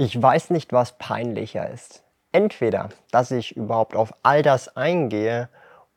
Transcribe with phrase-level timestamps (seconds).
[0.00, 2.04] Ich weiß nicht, was peinlicher ist.
[2.30, 5.48] Entweder, dass ich überhaupt auf all das eingehe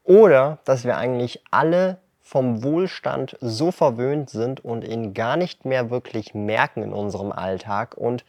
[0.03, 5.91] oder dass wir eigentlich alle vom Wohlstand so verwöhnt sind und ihn gar nicht mehr
[5.91, 8.25] wirklich merken in unserem Alltag und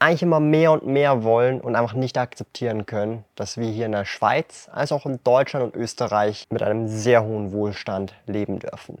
[0.00, 3.92] eigentlich immer mehr und mehr wollen und einfach nicht akzeptieren können, dass wir hier in
[3.92, 8.98] der Schweiz als auch in Deutschland und Österreich mit einem sehr hohen Wohlstand leben dürfen.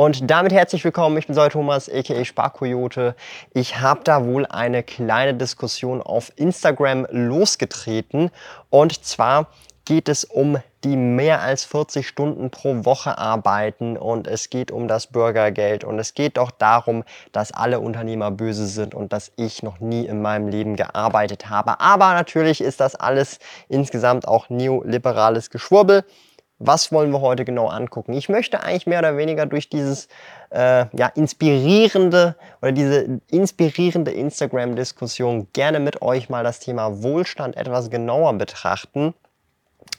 [0.00, 3.14] Und damit herzlich willkommen, ich bin Sol Thomas, aka Sparkoyote.
[3.52, 8.30] Ich habe da wohl eine kleine Diskussion auf Instagram losgetreten.
[8.70, 9.48] Und zwar
[9.84, 14.88] geht es um die mehr als 40 Stunden pro Woche arbeiten und es geht um
[14.88, 19.62] das Bürgergeld und es geht doch darum, dass alle Unternehmer böse sind und dass ich
[19.62, 21.78] noch nie in meinem Leben gearbeitet habe.
[21.80, 26.04] Aber natürlich ist das alles insgesamt auch neoliberales Geschwurbel
[26.60, 28.12] was wollen wir heute genau angucken?
[28.12, 30.08] Ich möchte eigentlich mehr oder weniger durch dieses
[30.50, 37.90] äh, ja, inspirierende oder diese inspirierende Instagram-Diskussion gerne mit euch mal das Thema Wohlstand etwas
[37.90, 39.14] genauer betrachten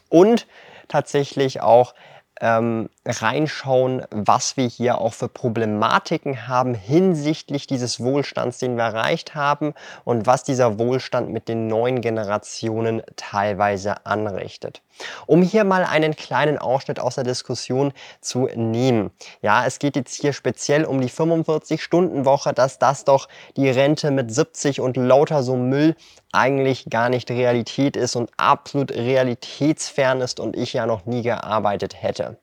[0.10, 0.46] und
[0.88, 1.96] tatsächlich auch
[2.42, 9.36] ähm, reinschauen, was wir hier auch für Problematiken haben hinsichtlich dieses Wohlstands, den wir erreicht
[9.36, 9.74] haben
[10.06, 14.82] und was dieser Wohlstand mit den neuen Generationen teilweise anrichtet.
[15.26, 19.12] Um hier mal einen kleinen Ausschnitt aus der Diskussion zu nehmen.
[19.42, 24.34] Ja, es geht jetzt hier speziell um die 45-Stunden-Woche, dass das doch die Rente mit
[24.34, 25.96] 70 und lauter so Müll
[26.32, 32.02] eigentlich gar nicht Realität ist und absolut realitätsfern ist und ich ja noch nie gearbeitet
[32.02, 32.38] hätte.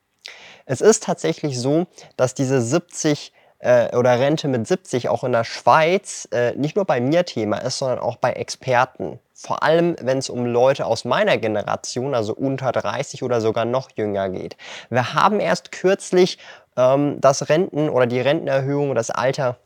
[0.67, 5.45] Es ist tatsächlich so, dass diese 70 äh, oder Rente mit 70 auch in der
[5.45, 9.19] Schweiz äh, nicht nur bei mir Thema ist, sondern auch bei Experten.
[9.35, 13.91] Vor allem, wenn es um Leute aus meiner Generation, also unter 30 oder sogar noch
[13.95, 14.57] jünger geht.
[14.91, 16.39] Wir haben erst kürzlich
[16.77, 19.57] ähm, das Renten- oder die Rentenerhöhung, das Alter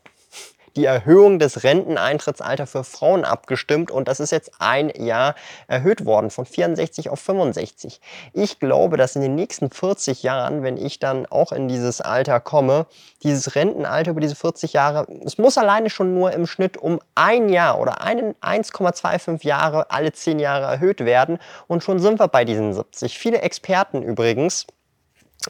[0.75, 5.35] die Erhöhung des Renteneintrittsalters für Frauen abgestimmt und das ist jetzt ein Jahr
[5.67, 8.01] erhöht worden von 64 auf 65.
[8.33, 12.39] Ich glaube, dass in den nächsten 40 Jahren, wenn ich dann auch in dieses Alter
[12.39, 12.87] komme,
[13.21, 17.49] dieses Rentenalter über diese 40 Jahre, es muss alleine schon nur im Schnitt um ein
[17.49, 22.73] Jahr oder 1,25 Jahre alle 10 Jahre erhöht werden und schon sind wir bei diesen
[22.73, 23.17] 70.
[23.17, 24.65] Viele Experten übrigens,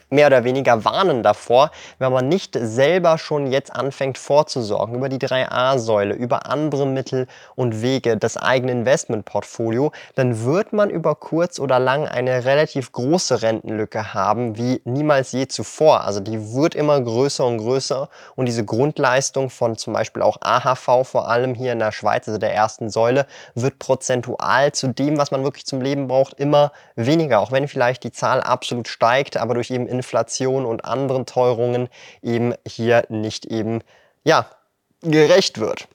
[0.09, 5.17] mehr oder weniger warnen davor, wenn man nicht selber schon jetzt anfängt vorzusorgen über die
[5.17, 11.79] 3a-Säule, über andere Mittel und Wege des eigenen Investmentportfolio, dann wird man über kurz oder
[11.79, 16.03] lang eine relativ große Rentenlücke haben, wie niemals je zuvor.
[16.03, 21.07] Also die wird immer größer und größer und diese Grundleistung von zum Beispiel auch AHV,
[21.07, 23.25] vor allem hier in der Schweiz, also der ersten Säule,
[23.55, 27.39] wird prozentual zu dem, was man wirklich zum Leben braucht, immer weniger.
[27.39, 31.89] Auch wenn vielleicht die Zahl absolut steigt, aber durch eben eben Inflation und anderen Teuerungen
[32.21, 33.81] eben hier nicht eben,
[34.23, 34.47] ja,
[35.01, 35.87] gerecht wird.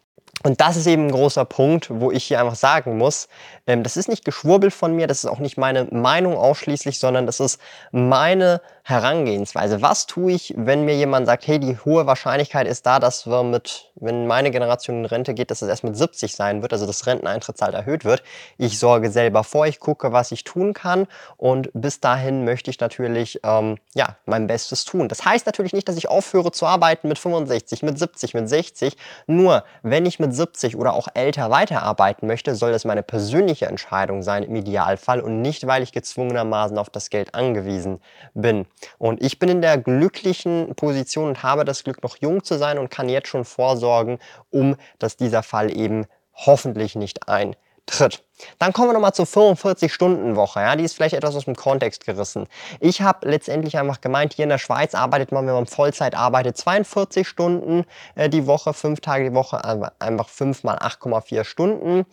[0.45, 3.29] Und das ist eben ein großer Punkt, wo ich hier einfach sagen muss,
[3.67, 7.27] ähm, das ist nicht Geschwurbel von mir, das ist auch nicht meine Meinung ausschließlich, sondern
[7.27, 7.61] das ist
[7.91, 9.83] meine Herangehensweise.
[9.83, 13.43] Was tue ich, wenn mir jemand sagt, hey, die hohe Wahrscheinlichkeit ist da, dass wir
[13.43, 16.87] mit, wenn meine Generation in Rente geht, dass es erst mit 70 sein wird, also
[16.87, 18.23] das Renteneintrittsalter erhöht wird.
[18.57, 21.07] Ich sorge selber vor, ich gucke, was ich tun kann
[21.37, 25.09] und bis dahin möchte ich natürlich ähm, ja, mein Bestes tun.
[25.09, 28.97] Das heißt natürlich nicht, dass ich aufhöre zu arbeiten mit 65, mit 70, mit 60.
[29.27, 34.23] Nur, wenn ich mit 70 oder auch älter weiterarbeiten möchte, soll das meine persönliche Entscheidung
[34.23, 38.01] sein im Idealfall und nicht, weil ich gezwungenermaßen auf das Geld angewiesen
[38.33, 38.65] bin.
[38.99, 42.79] Und ich bin in der glücklichen Position und habe das Glück, noch jung zu sein
[42.79, 44.19] und kann jetzt schon vorsorgen,
[44.51, 48.25] um dass dieser Fall eben hoffentlich nicht eintritt.
[48.59, 50.61] Dann kommen wir nochmal zur 45-Stunden-Woche.
[50.61, 52.47] Ja, die ist vielleicht etwas aus dem Kontext gerissen.
[52.81, 56.57] Ich habe letztendlich einfach gemeint, hier in der Schweiz arbeitet man, wenn man Vollzeit arbeitet,
[56.57, 62.07] 42 Stunden äh, die Woche, fünf Tage die Woche, also einfach 5 mal 8,4 Stunden.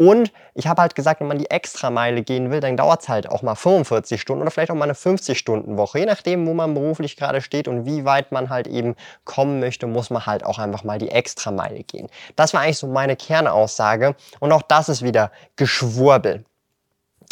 [0.00, 3.28] Und ich habe halt gesagt, wenn man die Extrameile gehen will, dann dauert es halt
[3.28, 5.98] auch mal 45 Stunden oder vielleicht auch mal eine 50-Stunden-Woche.
[5.98, 9.86] Je nachdem, wo man beruflich gerade steht und wie weit man halt eben kommen möchte,
[9.86, 12.08] muss man halt auch einfach mal die Extrameile gehen.
[12.34, 14.16] Das war eigentlich so meine Kernaussage.
[14.38, 15.32] Und auch das ist wieder
[15.70, 16.44] Geschwurbel.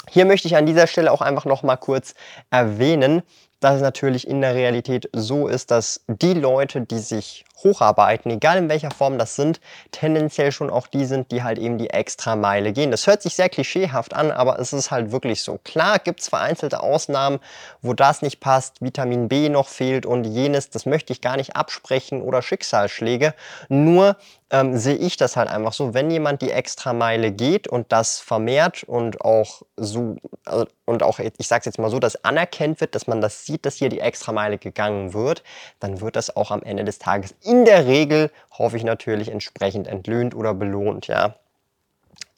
[0.09, 2.15] Hier möchte ich an dieser Stelle auch einfach noch mal kurz
[2.51, 3.23] erwähnen,
[3.59, 8.59] dass es natürlich in der Realität so ist, dass die Leute, die sich hocharbeiten, egal
[8.59, 9.61] in welcher Form das sind,
[9.91, 12.91] tendenziell schon auch die sind, die halt eben die extra Meile gehen.
[12.91, 15.59] Das hört sich sehr klischeehaft an, aber es ist halt wirklich so.
[15.65, 17.41] Klar gibt es vereinzelte Ausnahmen,
[17.83, 21.57] wo das nicht passt, Vitamin B noch fehlt und jenes, das möchte ich gar nicht
[21.57, 23.35] absprechen oder Schicksalsschläge.
[23.69, 24.17] Nur
[24.51, 28.19] ähm, sehe ich das halt einfach so, wenn jemand die extra Meile geht und das
[28.19, 32.81] vermehrt und auch so, also, und auch, ich sage es jetzt mal so, dass anerkennt
[32.81, 35.43] wird, dass man das sieht, dass hier die extra Meile gegangen wird,
[35.81, 39.89] dann wird das auch am Ende des Tages in der Regel, hoffe ich natürlich, entsprechend
[39.89, 41.35] entlöhnt oder belohnt, ja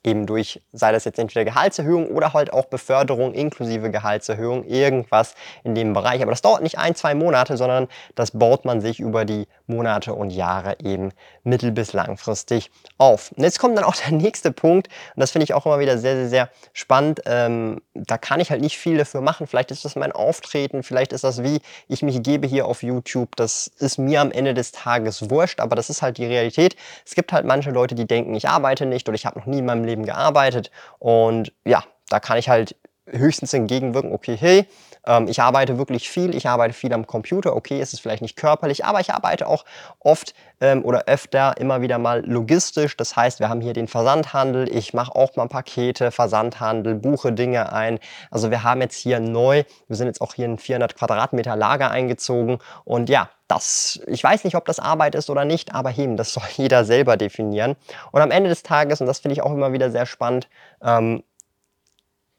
[0.02, 5.74] eben durch, sei das jetzt entweder Gehaltserhöhung oder halt auch Beförderung inklusive Gehaltserhöhung, irgendwas in
[5.74, 6.22] dem Bereich.
[6.22, 10.14] Aber das dauert nicht ein, zwei Monate, sondern das baut man sich über die Monate
[10.14, 11.10] und Jahre eben
[11.44, 13.32] mittel- bis langfristig auf.
[13.32, 15.98] Und jetzt kommt dann auch der nächste Punkt, und das finde ich auch immer wieder
[15.98, 17.20] sehr, sehr, sehr spannend.
[17.26, 19.46] Ähm, da kann ich halt nicht viel dafür machen.
[19.46, 23.36] Vielleicht ist das mein Auftreten, vielleicht ist das wie ich mich gebe hier auf YouTube.
[23.36, 26.76] Das ist mir am Ende des Tages wurscht, aber das ist halt die Realität.
[27.04, 29.58] Es gibt halt manche Leute, die denken, ich arbeite nicht oder ich habe noch nie
[29.58, 30.70] in meinem Leben gearbeitet.
[30.98, 32.76] Und ja, da kann ich halt
[33.12, 34.66] höchstens entgegenwirken, okay, hey,
[35.06, 38.36] ähm, ich arbeite wirklich viel, ich arbeite viel am Computer, okay, ist es vielleicht nicht
[38.36, 39.64] körperlich, aber ich arbeite auch
[39.98, 42.96] oft ähm, oder öfter immer wieder mal logistisch.
[42.96, 47.72] Das heißt, wir haben hier den Versandhandel, ich mache auch mal Pakete, Versandhandel, buche Dinge
[47.72, 47.98] ein.
[48.30, 51.90] Also wir haben jetzt hier neu, wir sind jetzt auch hier in 400 Quadratmeter Lager
[51.90, 56.16] eingezogen und ja, das, ich weiß nicht, ob das Arbeit ist oder nicht, aber eben,
[56.16, 57.76] das soll jeder selber definieren.
[58.12, 60.48] Und am Ende des Tages, und das finde ich auch immer wieder sehr spannend,
[60.82, 61.22] ähm,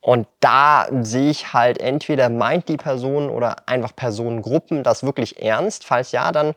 [0.04, 5.86] und da sehe ich halt entweder meint die Person oder einfach Personengruppen das wirklich ernst.
[5.86, 6.56] Falls ja, dann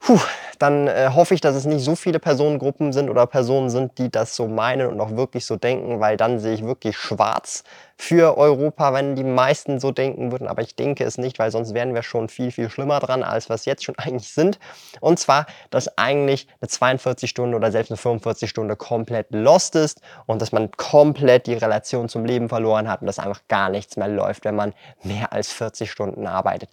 [0.00, 0.20] Puh,
[0.58, 4.10] dann äh, hoffe ich, dass es nicht so viele Personengruppen sind oder Personen sind, die
[4.10, 7.64] das so meinen und auch wirklich so denken, weil dann sehe ich wirklich schwarz
[7.96, 10.46] für Europa, wenn die meisten so denken würden.
[10.46, 13.50] Aber ich denke es nicht, weil sonst wären wir schon viel, viel schlimmer dran, als
[13.50, 14.58] was jetzt schon eigentlich sind.
[15.00, 20.00] Und zwar, dass eigentlich eine 42 Stunde oder selbst eine 45 Stunde komplett lost ist
[20.26, 23.96] und dass man komplett die Relation zum Leben verloren hat und dass einfach gar nichts
[23.96, 24.72] mehr läuft, wenn man
[25.02, 26.70] mehr als 40 Stunden arbeitet.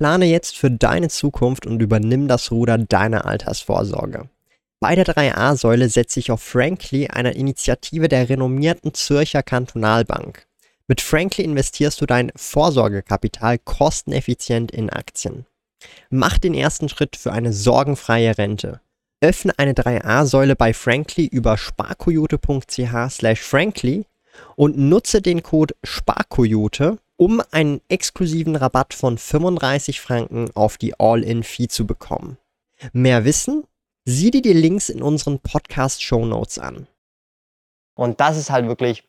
[0.00, 4.30] Plane jetzt für deine Zukunft und übernimm das Ruder deiner Altersvorsorge.
[4.80, 10.46] Bei der 3a-Säule setze ich auf Frankly, einer Initiative der renommierten Zürcher Kantonalbank.
[10.88, 15.44] Mit Frankly investierst du dein Vorsorgekapital kosteneffizient in Aktien.
[16.08, 18.80] Mach den ersten Schritt für eine sorgenfreie Rente.
[19.20, 24.06] Öffne eine 3a-Säule bei Frankly über sparkoyote.ch slash frankly
[24.56, 31.68] und nutze den Code SPARKOYOTE um einen exklusiven Rabatt von 35 Franken auf die All-In-Fee
[31.68, 32.38] zu bekommen.
[32.94, 33.64] Mehr Wissen?
[34.06, 36.86] Sieh dir die Links in unseren Podcast-Show Notes an.
[37.92, 39.06] Und das ist halt wirklich,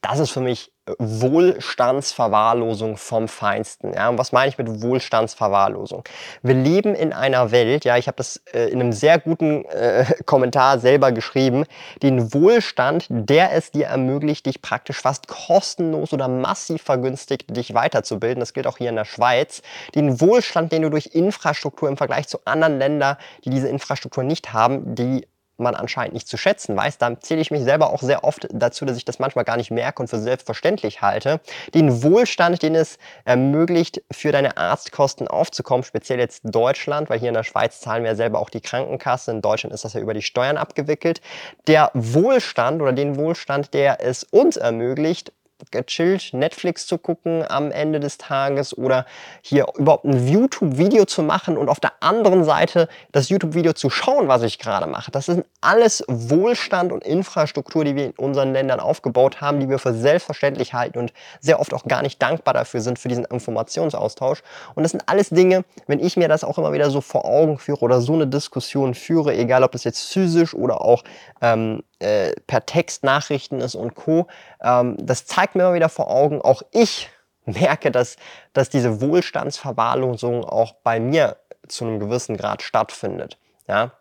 [0.00, 3.92] das ist für mich Wohlstandsverwahrlosung vom Feinsten.
[3.94, 6.02] Ja, und was meine ich mit Wohlstandsverwahrlosung?
[6.42, 10.04] Wir leben in einer Welt, ja, ich habe das äh, in einem sehr guten äh,
[10.26, 11.66] Kommentar selber geschrieben,
[12.02, 18.40] den Wohlstand, der es dir ermöglicht, dich praktisch fast kostenlos oder massiv vergünstigt, dich weiterzubilden.
[18.40, 19.62] Das gilt auch hier in der Schweiz.
[19.94, 24.52] Den Wohlstand, den du durch Infrastruktur im Vergleich zu anderen Ländern, die diese Infrastruktur nicht
[24.52, 25.28] haben, die
[25.58, 28.84] man anscheinend nicht zu schätzen weiß, da zähle ich mich selber auch sehr oft dazu,
[28.84, 31.40] dass ich das manchmal gar nicht merke und für selbstverständlich halte.
[31.74, 37.34] Den Wohlstand, den es ermöglicht, für deine Arztkosten aufzukommen, speziell jetzt Deutschland, weil hier in
[37.34, 40.14] der Schweiz zahlen wir ja selber auch die Krankenkasse, in Deutschland ist das ja über
[40.14, 41.20] die Steuern abgewickelt.
[41.66, 45.32] Der Wohlstand oder den Wohlstand, der es uns ermöglicht,
[45.70, 49.06] gechillt Netflix zu gucken am Ende des Tages oder
[49.40, 54.28] hier überhaupt ein YouTube-Video zu machen und auf der anderen Seite das YouTube-Video zu schauen,
[54.28, 55.10] was ich gerade mache.
[55.10, 59.78] Das sind alles Wohlstand und Infrastruktur, die wir in unseren Ländern aufgebaut haben, die wir
[59.78, 64.42] für selbstverständlich halten und sehr oft auch gar nicht dankbar dafür sind, für diesen Informationsaustausch.
[64.74, 67.58] Und das sind alles Dinge, wenn ich mir das auch immer wieder so vor Augen
[67.58, 71.04] führe oder so eine Diskussion führe, egal ob das jetzt physisch oder auch
[71.40, 74.26] ähm, äh, per Textnachrichten ist und Co.
[74.62, 77.10] Ähm, das zeigt mir immer wieder vor Augen, auch ich
[77.44, 78.16] merke, dass,
[78.52, 81.36] dass diese Wohlstandsverwahrlosung auch bei mir
[81.68, 83.38] zu einem gewissen Grad stattfindet.
[83.66, 83.92] Ja?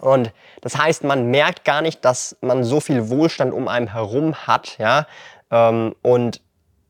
[0.00, 4.34] Und das heißt, man merkt gar nicht, dass man so viel Wohlstand um einen herum
[4.46, 5.06] hat, ja,
[5.50, 6.40] ähm, und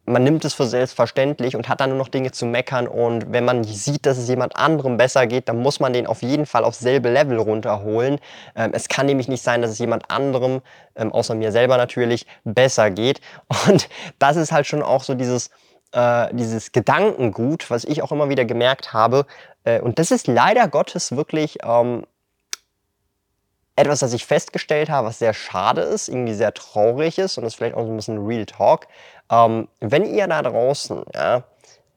[0.06, 2.86] man nimmt es für selbstverständlich und hat dann nur noch Dinge zu meckern.
[2.86, 6.22] Und wenn man sieht, dass es jemand anderem besser geht, dann muss man den auf
[6.22, 8.18] jeden Fall aufs selbe Level runterholen.
[8.54, 10.62] Ähm, es kann nämlich nicht sein, dass es jemand anderem,
[10.94, 13.20] ähm, außer mir selber natürlich, besser geht.
[13.68, 15.50] Und das ist halt schon auch so dieses,
[15.92, 19.26] äh, dieses Gedankengut, was ich auch immer wieder gemerkt habe.
[19.64, 22.04] Äh, und das ist leider Gottes wirklich ähm,
[23.76, 27.52] etwas, das ich festgestellt habe, was sehr schade ist, irgendwie sehr traurig ist und das
[27.52, 28.88] ist vielleicht auch so ein bisschen Real Talk.
[29.30, 31.42] Ähm, wenn ihr da draußen ja,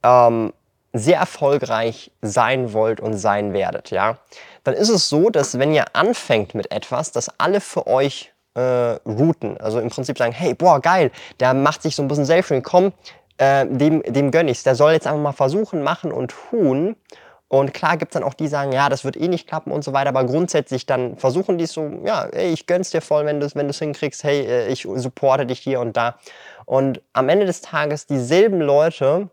[0.03, 0.53] ähm,
[0.93, 4.17] sehr erfolgreich sein wollt und sein werdet, ja,
[4.63, 8.61] dann ist es so, dass wenn ihr anfängt mit etwas, dass alle für euch äh,
[9.05, 12.65] routen, also im Prinzip sagen, hey, boah, geil, der macht sich so ein bisschen selbstständig,
[12.65, 12.91] komm,
[13.37, 16.95] äh, dem, dem gönn ich's, der soll jetzt einfach mal versuchen, machen und tun.
[17.49, 19.71] Und klar gibt es dann auch die, die sagen, ja, das wird eh nicht klappen
[19.71, 23.25] und so weiter, aber grundsätzlich dann versuchen die so, ja, ey, ich gönn's dir voll,
[23.25, 26.15] wenn du es wenn hinkriegst, hey, äh, ich supporte dich hier und da.
[26.65, 29.29] Und am Ende des Tages dieselben Leute,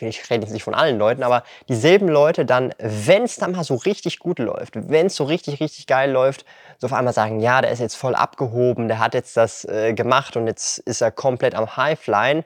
[0.00, 3.64] ich reden jetzt nicht von allen Leuten, aber dieselben Leute dann, wenn es dann mal
[3.64, 6.44] so richtig gut läuft, wenn es so richtig, richtig geil läuft,
[6.78, 9.92] so auf einmal sagen, ja, der ist jetzt voll abgehoben, der hat jetzt das äh,
[9.94, 12.44] gemacht und jetzt ist er komplett am Highflyen.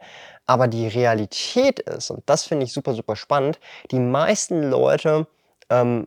[0.49, 3.59] Aber die Realität ist, und das finde ich super, super spannend,
[3.91, 5.27] die meisten Leute
[5.71, 6.07] ähm,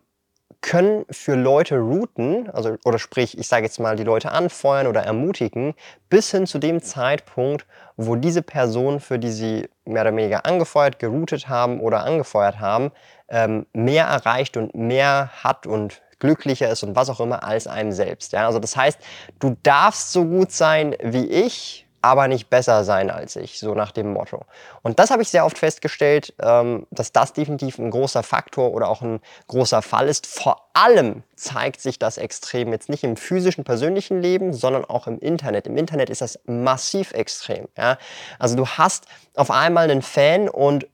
[0.61, 5.01] können für Leute routen, also oder sprich, ich sage jetzt mal, die Leute anfeuern oder
[5.03, 5.73] ermutigen,
[6.09, 10.99] bis hin zu dem Zeitpunkt, wo diese Person, für die sie mehr oder weniger angefeuert,
[10.99, 12.91] geroutet haben oder angefeuert haben,
[13.29, 17.91] ähm, mehr erreicht und mehr hat und glücklicher ist und was auch immer als einem
[17.91, 18.33] selbst.
[18.33, 18.45] Ja?
[18.45, 18.99] Also das heißt,
[19.39, 23.91] du darfst so gut sein wie ich, aber nicht besser sein als ich, so nach
[23.91, 24.45] dem Motto.
[24.81, 28.87] Und das habe ich sehr oft festgestellt, ähm, dass das definitiv ein großer Faktor oder
[28.87, 30.27] auch ein großer Fall ist.
[30.27, 35.19] Vor allem zeigt sich das extrem jetzt nicht im physischen, persönlichen Leben, sondern auch im
[35.19, 35.67] Internet.
[35.67, 37.67] Im Internet ist das massiv extrem.
[37.77, 37.97] Ja?
[38.37, 40.87] Also du hast auf einmal einen Fan und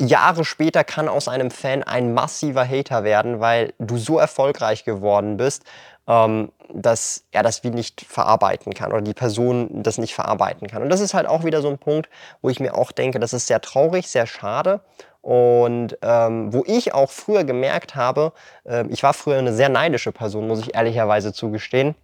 [0.00, 5.36] Jahre später kann aus einem Fan ein massiver Hater werden, weil du so erfolgreich geworden
[5.36, 5.64] bist
[6.08, 10.82] ähm, dass er das wie nicht verarbeiten kann oder die Person das nicht verarbeiten kann.
[10.82, 12.08] Und das ist halt auch wieder so ein Punkt,
[12.42, 14.80] wo ich mir auch denke, das ist sehr traurig, sehr schade.
[15.20, 18.32] Und ähm, wo ich auch früher gemerkt habe,
[18.64, 21.94] äh, ich war früher eine sehr neidische Person, muss ich ehrlicherweise zugestehen,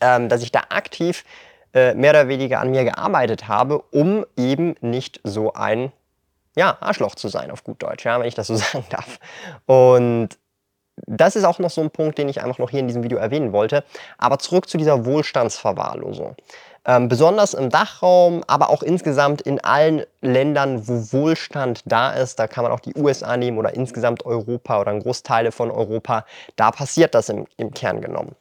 [0.00, 1.24] ähm, dass ich da aktiv
[1.72, 5.92] äh, mehr oder weniger an mir gearbeitet habe, um eben nicht so ein
[6.56, 9.20] ja, Arschloch zu sein, auf gut Deutsch, ja, wenn ich das so sagen darf.
[9.66, 10.38] Und
[11.06, 13.18] das ist auch noch so ein Punkt, den ich einfach noch hier in diesem Video
[13.18, 13.84] erwähnen wollte.
[14.18, 16.36] Aber zurück zu dieser Wohlstandsverwahrlosung.
[16.88, 22.46] Ähm, besonders im Dachraum, aber auch insgesamt in allen Ländern, wo Wohlstand da ist, da
[22.46, 26.24] kann man auch die USA nehmen oder insgesamt Europa oder Großteile von Europa,
[26.54, 28.36] da passiert das im, im Kern genommen.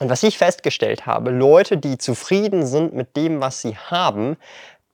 [0.00, 4.36] Und was ich festgestellt habe, Leute, die zufrieden sind mit dem, was sie haben,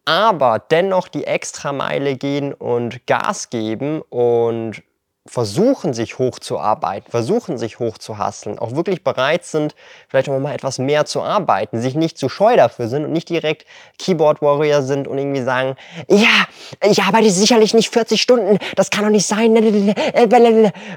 [0.04, 4.82] aber dennoch die Extrameile gehen und Gas geben und
[5.28, 9.74] versuchen, sich hochzuarbeiten, versuchen, sich hochzuhasseln, auch wirklich bereit sind,
[10.08, 13.28] vielleicht auch mal etwas mehr zu arbeiten, sich nicht zu scheu dafür sind und nicht
[13.28, 13.66] direkt
[13.98, 15.76] Keyboard Warrior sind und irgendwie sagen,
[16.08, 16.46] ja,
[16.82, 19.56] ich arbeite sicherlich nicht 40 Stunden, das kann doch nicht sein.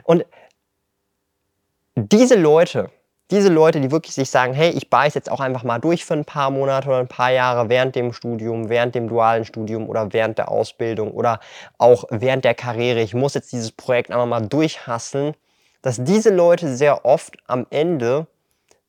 [0.03, 0.25] Und
[1.95, 2.91] diese Leute,
[3.31, 6.15] diese Leute, die wirklich sich sagen, hey, ich beiß jetzt auch einfach mal durch für
[6.15, 10.11] ein paar Monate oder ein paar Jahre während dem Studium, während dem dualen Studium oder
[10.13, 11.39] während der Ausbildung oder
[11.77, 15.35] auch während der Karriere, ich muss jetzt dieses Projekt einfach mal durchhasseln,
[15.81, 18.27] dass diese Leute sehr oft am Ende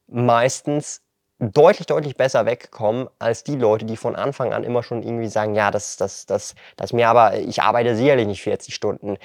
[0.09, 1.03] meistens
[1.39, 5.55] deutlich, deutlich besser wegkommen als die Leute, die von Anfang an immer schon irgendwie sagen,
[5.55, 9.17] ja, das, das, das, das mir aber, ich arbeite sicherlich nicht 40 Stunden.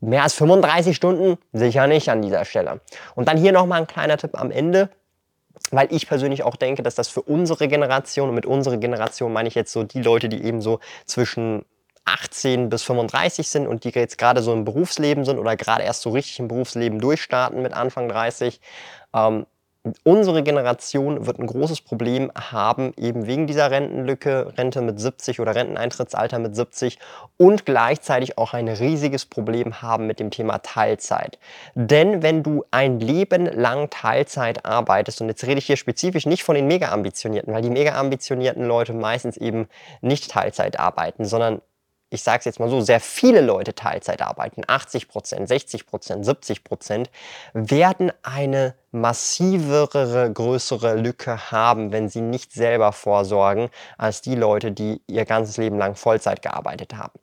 [0.00, 2.80] Mehr als 35 Stunden sicher nicht an dieser Stelle.
[3.14, 4.90] Und dann hier nochmal ein kleiner Tipp am Ende,
[5.70, 9.48] weil ich persönlich auch denke, dass das für unsere Generation, und mit unserer Generation meine
[9.48, 11.64] ich jetzt so die Leute, die eben so zwischen
[12.04, 16.02] 18 bis 35 sind und die jetzt gerade so im Berufsleben sind oder gerade erst
[16.02, 18.60] so richtig im Berufsleben durchstarten mit Anfang 30,
[19.12, 19.46] ähm,
[20.04, 25.54] unsere Generation wird ein großes Problem haben, eben wegen dieser Rentenlücke, Rente mit 70 oder
[25.54, 26.98] Renteneintrittsalter mit 70
[27.36, 31.38] und gleichzeitig auch ein riesiges Problem haben mit dem Thema Teilzeit.
[31.74, 36.42] Denn wenn du ein Leben lang Teilzeit arbeitest, und jetzt rede ich hier spezifisch nicht
[36.42, 39.68] von den mega ambitionierten, weil die mega ambitionierten Leute meistens eben
[40.00, 41.60] nicht Teilzeit arbeiten, sondern
[42.10, 46.24] ich sage es jetzt mal so, sehr viele Leute Teilzeit arbeiten, 80 Prozent, 60 Prozent,
[46.24, 47.10] 70 Prozent,
[47.52, 55.02] werden eine massivere, größere Lücke haben, wenn sie nicht selber vorsorgen, als die Leute, die
[55.06, 57.18] ihr ganzes Leben lang Vollzeit gearbeitet haben.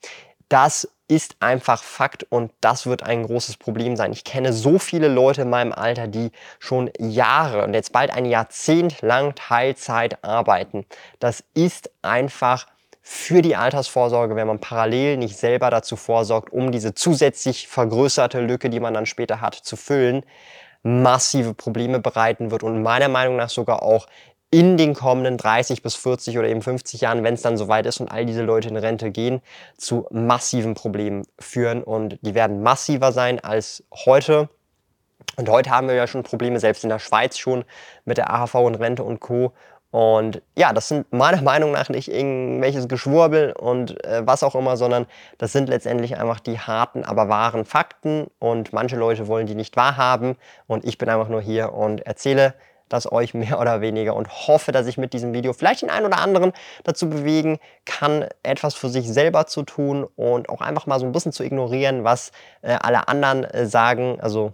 [0.50, 4.12] Das ist einfach Fakt und das wird ein großes Problem sein.
[4.14, 8.26] Ich kenne so viele Leute in meinem Alter, die schon Jahre und jetzt bald ein
[8.26, 10.86] Jahrzehnt lang Teilzeit arbeiten.
[11.20, 12.68] Das ist einfach
[13.06, 18.70] für die Altersvorsorge, wenn man parallel nicht selber dazu vorsorgt, um diese zusätzlich vergrößerte Lücke,
[18.70, 20.24] die man dann später hat, zu füllen,
[20.84, 24.08] massive Probleme bereiten wird und meiner Meinung nach sogar auch
[24.52, 28.00] in den kommenden 30 bis 40 oder eben 50 Jahren, wenn es dann soweit ist
[28.00, 29.42] und all diese Leute in Rente gehen,
[29.78, 34.48] zu massiven Problemen führen und die werden massiver sein als heute.
[35.36, 37.66] Und heute haben wir ja schon Probleme, selbst in der Schweiz schon
[38.06, 39.54] mit der AHV und Rente und Co.
[39.94, 44.76] Und ja, das sind meiner Meinung nach nicht irgendwelches Geschwurbel und äh, was auch immer,
[44.76, 45.06] sondern
[45.38, 48.26] das sind letztendlich einfach die harten, aber wahren Fakten.
[48.40, 50.36] Und manche Leute wollen die nicht wahrhaben.
[50.66, 52.56] Und ich bin einfach nur hier und erzähle
[52.90, 56.08] das euch mehr oder weniger und hoffe, dass ich mit diesem Video vielleicht den einen
[56.08, 61.00] oder anderen dazu bewegen kann, etwas für sich selber zu tun und auch einfach mal
[61.00, 62.32] so ein bisschen zu ignorieren, was
[62.64, 64.18] äh, alle anderen äh, sagen.
[64.20, 64.54] Also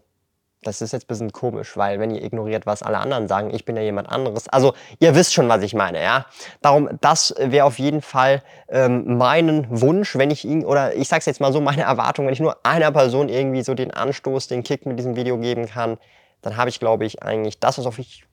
[0.64, 3.64] das ist jetzt ein bisschen komisch, weil wenn ihr ignoriert, was alle anderen sagen, ich
[3.64, 4.50] bin ja jemand anderes.
[4.50, 6.26] Also ihr wisst schon, was ich meine, ja.
[6.62, 11.26] Darum, das wäre auf jeden Fall ähm, meinen Wunsch, wenn ich ihn, oder ich sag's
[11.26, 14.64] jetzt mal so, meine Erwartung, wenn ich nur einer Person irgendwie so den Anstoß, den
[14.64, 15.98] Kick mit diesem Video geben kann,
[16.42, 18.26] dann habe ich, glaube ich, eigentlich das, was auf ich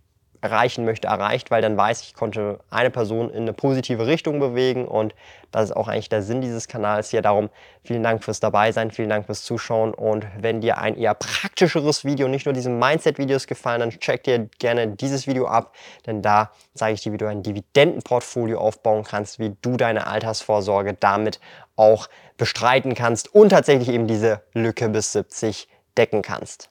[0.46, 4.38] erreichen möchte, erreicht, weil dann weiß ich, ich konnte eine Person in eine positive Richtung
[4.38, 5.14] bewegen und
[5.50, 7.22] das ist auch eigentlich der Sinn dieses Kanals hier.
[7.22, 7.50] Darum
[7.82, 12.28] vielen Dank fürs Dabeisein, vielen Dank fürs Zuschauen und wenn dir ein eher praktischeres Video,
[12.28, 15.74] nicht nur diese Mindset-Videos gefallen, dann check dir gerne dieses Video ab,
[16.06, 20.94] denn da zeige ich dir, wie du ein Dividendenportfolio aufbauen kannst, wie du deine Altersvorsorge
[20.94, 21.40] damit
[21.74, 26.70] auch bestreiten kannst und tatsächlich eben diese Lücke bis 70 decken kannst.